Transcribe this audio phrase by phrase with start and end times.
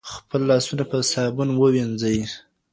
[0.13, 2.19] خپل لاسونه په صابون ووینځئ.